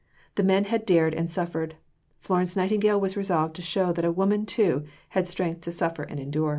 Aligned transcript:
The 0.33 0.41
men 0.41 0.63
had 0.63 0.83
dared 0.87 1.13
and 1.13 1.29
suffered; 1.29 1.73
and 1.73 1.77
Florence 2.21 2.55
Nightingale 2.55 2.99
was 2.99 3.15
resolved 3.15 3.55
to 3.57 3.61
show 3.61 3.91
that 3.93 4.03
a 4.03 4.11
woman 4.11 4.47
too 4.47 4.83
had 5.09 5.29
strength 5.29 5.61
to 5.65 5.71
suffer 5.71 6.01
and 6.01 6.19
endure. 6.19 6.49